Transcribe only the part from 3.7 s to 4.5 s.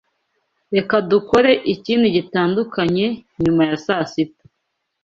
saa sita.